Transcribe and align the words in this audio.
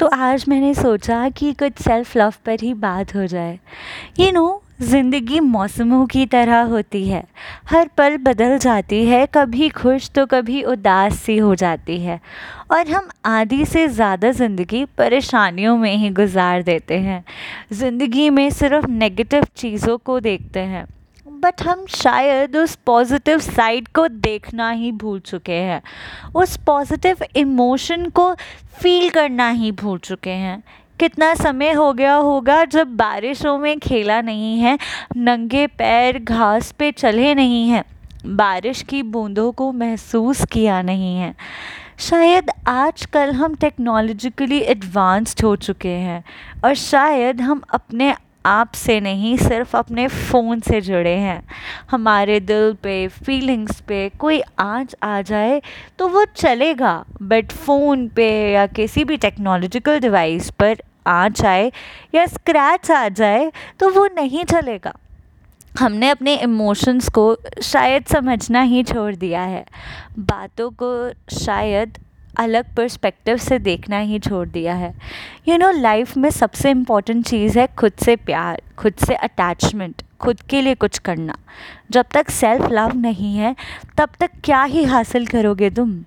तो 0.00 0.06
आज 0.06 0.44
मैंने 0.48 0.72
सोचा 0.74 1.28
कि 1.28 1.52
कुछ 1.52 1.80
सेल्फ 1.82 2.16
लव 2.16 2.34
पर 2.46 2.60
ही 2.62 2.72
बात 2.74 3.14
हो 3.14 3.26
जाए। 3.26 3.58
यू 4.20 4.30
नो 4.32 4.62
ज़िंदगी 4.82 5.40
मौसमों 5.40 6.06
की 6.06 6.24
तरह 6.26 6.60
होती 6.62 7.04
है। 7.08 7.22
हर 7.70 7.88
पल 7.98 8.16
बदल 8.16 8.56
जाती 8.58 9.04
है, 9.06 9.26
कभी 9.34 9.68
खुश 9.68 10.08
तो 10.10 10.24
कभी 10.26 10.62
उदास 10.64 11.18
सी 11.18 11.36
हो 11.38 11.54
जाती 11.54 11.98
है। 12.00 12.18
और 12.70 12.90
हम 12.90 13.08
आधी 13.24 13.64
से 13.64 13.86
ज़्यादा 13.88 14.30
ज़िंदगी 14.30 14.84
परेशानियों 14.98 15.76
में 15.76 15.94
ही 15.96 16.10
गुजार 16.10 16.62
देते 16.62 16.98
हैं। 16.98 17.24
ज़िंदगी 17.72 18.30
में 18.30 18.48
सिर्फ़ 18.50 18.86
नेगेटिव 18.86 19.44
चीज़ों 19.56 19.98
को 19.98 20.18
देखते 20.20 20.60
हैं। 20.60 20.86
बट 21.40 21.62
हम 21.62 21.84
शायद 21.88 22.56
उस 22.56 22.74
पॉजिटिव 22.86 23.38
साइड 23.38 23.88
को 23.88 24.06
देखना 24.08 24.70
ही 24.70 24.90
भूल 24.92 25.20
चुके 25.20 25.52
हैं। 25.52 25.80
उस 26.34 26.56
पॉजिटिव 26.56 27.24
इमोशन 27.36 28.08
को 28.08 28.32
फील 28.80 29.08
करना 29.10 29.48
ही 29.50 29.72
भूल 29.72 29.98
चुके 29.98 30.30
हैं। 30.30 30.62
कितना 31.00 31.34
समय 31.34 31.72
हो 31.72 31.92
गया 31.92 32.14
होगा 32.14 32.64
जब 32.64 32.96
बारिशों 32.96 33.58
में 33.58 33.78
खेला 33.78 34.20
नहीं 34.20 34.58
है, 34.58 34.78
नंगे 35.16 35.66
पैर 35.66 36.18
घास 36.18 36.70
पे 36.72 36.90
चले 36.92 37.34
नहीं 37.34 37.68
हैं, 37.68 37.84
बारिश 38.26 38.82
की 38.82 39.02
बूंदों 39.02 39.50
को 39.52 39.72
महसूस 39.72 40.44
किया 40.44 40.80
नहीं 40.82 41.16
है। 41.18 41.34
शायद 41.98 42.50
आजकल 42.68 43.32
हम 43.32 43.54
टेक्नोलॉजिकली 43.54 44.58
एडवांस्ड 44.58 45.44
हो 45.44 45.54
चुके 45.56 45.88
हैं 45.88 46.22
और 46.64 46.74
शायद 46.74 47.40
हम 47.40 47.62
अपने 47.70 48.14
आप 48.44 48.72
से 48.74 48.98
नहीं, 49.00 49.36
सिर्फ़ 49.36 49.76
अपने 49.76 50.06
फ़ोन 50.08 50.60
से 50.60 50.80
जुड़े 50.80 51.14
हैं। 51.16 51.42
हमारे 51.90 52.38
दिल 52.40 52.72
पे 52.82 53.06
फीलिंग्स 53.24 53.80
पे 53.80 54.08
कोई 54.18 54.40
आँच 54.58 54.94
आ 55.02 55.20
जाए 55.22 55.60
तो 55.98 56.08
वो 56.08 56.24
चलेगा 56.36 57.04
बट 57.22 57.52
फ़ोन 57.52 58.06
पे 58.08 58.30
या 58.52 58.66
किसी 58.68 59.04
भी 59.04 59.16
टेक्नोलॉजिकल 59.16 60.00
डिवाइस 60.00 60.50
पर 60.50 60.82
आँच 61.06 61.44
आए 61.44 61.70
या 62.14 62.26
स्क्रैच 62.26 62.90
आ 62.90 63.08
जाए 63.10 63.50
तो 63.80 63.90
वो 63.90 64.06
नहीं 64.06 64.44
चलेगा। 64.44 64.94
हमने 65.80 66.08
अपने 66.08 66.34
इमोशंस 66.36 67.08
को 67.08 67.36
शायद 67.62 68.04
समझना 68.04 68.62
ही 68.62 68.82
छोड़ 68.82 69.14
दिया 69.14 69.42
है। 69.42 69.64
बातों 70.18 70.70
को 70.72 70.90
शायद 71.36 71.98
अलग 72.38 72.74
पर्सपेक्टिव 72.74 73.36
से 73.36 73.58
देखना 73.58 73.98
ही 73.98 74.18
छोड़ 74.18 74.48
दिया 74.48 74.74
है। 74.74 74.94
यू 75.48 75.56
नो 75.58 75.70
लाइफ 75.70 76.16
में 76.16 76.30
सबसे 76.30 76.70
इंपॉर्टेंट 76.70 77.26
चीज़ 77.26 77.58
है 77.58 77.66
खुद 77.78 77.92
से 77.92 78.16
प्यार, 78.16 78.62
खुद 78.78 78.92
से 79.06 79.14
अटैचमेंट 79.14 80.02
खुद 80.20 80.40
के 80.40 80.62
लिए 80.62 80.74
कुछ 80.74 80.98
करना। 80.98 81.34
जब 81.90 82.06
तक 82.14 82.30
सेल्फ 82.30 82.68
लव 82.70 82.96
नहीं 82.96 83.36
है, 83.36 83.56
तब 83.98 84.08
तक 84.20 84.30
क्या 84.44 84.62
ही 84.62 84.84
हासिल 84.84 85.26
करोगे 85.26 85.70
तुम? 85.70 86.04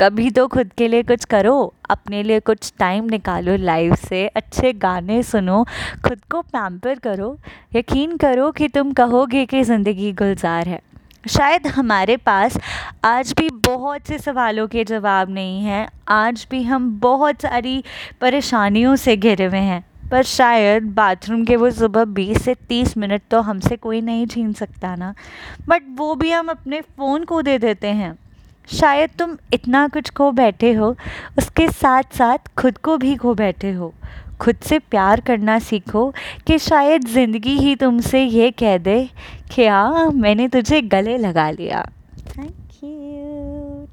कभी 0.00 0.30
तो 0.30 0.46
खुद 0.46 0.70
के 0.78 0.88
लिए 0.88 1.02
कुछ 1.02 1.24
करो, 1.24 1.74
अपने 1.90 2.22
लिए 2.22 2.40
कुछ 2.40 2.72
टाइम 2.78 3.04
निकालो 3.04 3.56
लाइफ 3.56 3.94
से 3.94 4.26
अच्छे 4.28 4.72
गाने 4.72 5.22
सुनो, 5.22 5.64
खुद 6.08 6.20
को 6.30 6.42
पैम्पर 6.42 6.94
करो। 6.94 7.38
यकीन 7.76 8.16
करो 8.16 8.50
कि 8.50 8.68
तुम 8.68 8.92
कहोगे 8.92 9.46
कि 9.46 9.62
ज़िंदगी 9.62 10.12
गुलजार 10.12 10.68
है। 10.68 10.80
शायद 11.28 11.66
हमारे 11.66 12.16
पास 12.16 12.58
आज 13.04 13.34
भी 13.38 13.48
बहुत 13.50 14.00
से 14.06 14.18
सवालों 14.18 14.66
के 14.68 14.84
जवाब 14.84 15.30
नहीं 15.30 15.64
हैं। 15.64 15.88
आज 16.08 16.46
भी 16.50 16.62
हम 16.62 17.00
बहुत 17.00 17.40
सारी 17.42 17.84
परेशानियों 18.20 18.96
से 18.96 19.16
घिरे 19.16 19.44
हुए 19.44 19.58
हैं। 19.58 19.84
पर 20.10 20.22
शायद 20.22 20.82
बाथरूम 20.82 21.44
के 21.44 21.56
वो 21.56 21.70
सुबह 21.70 22.04
बीस 22.04 22.42
से 22.44 22.54
तीस 22.54 22.96
मिनट 22.96 23.22
तो 23.30 23.40
हमसे 23.40 23.76
कोई 23.76 24.00
नहीं 24.00 24.26
छीन 24.26 24.52
सकता 24.52 24.94
ना। 24.94 25.14
बट 25.68 25.82
वो 25.96 26.14
भी 26.14 26.30
हम 26.30 26.48
अपने 26.48 26.80
फ़ोन 26.80 27.24
को 27.24 27.42
दे 27.42 27.58
देते 27.58 27.88
हैं। 27.88 28.18
शायद 28.72 29.10
तुम 29.18 29.36
इतना 29.52 29.88
कुछ 29.88 30.10
खो 30.10 30.30
बैठे 30.30 30.72
हो, 30.72 30.96
उसके 31.38 31.68
साथ 31.68 32.02
साथ 32.14 32.38
खुद 32.58 32.78
को 32.78 32.96
भी 32.96 33.16
खो 33.16 33.34
बैठे 33.34 33.72
हो। 33.72 33.94
खुद 34.40 34.56
से 34.62 34.78
प्यार 34.78 35.20
करना 35.20 35.58
सीखो 35.58 36.12
कि 36.46 36.58
शायद 36.58 37.06
ज़िंदगी 37.08 37.56
ही 37.58 37.74
तुमसे 37.76 38.22
ये 38.24 38.50
कह 38.50 38.78
दे 38.78 38.98
कि 39.54 39.66
हाँ 39.66 40.10
मैंने 40.10 40.48
तुझे 40.48 40.80
गले 40.82 41.16
लगा 41.18 41.50
लिया। 41.50 41.84
Thank 42.36 42.84
you 42.84 43.86